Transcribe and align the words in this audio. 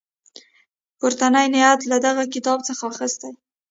پورتنی 0.99 1.47
نعت 1.53 1.79
له 1.91 1.97
دغه 2.05 2.23
کتاب 2.33 2.59
څخه 2.67 2.83
اخیستی. 2.91 3.31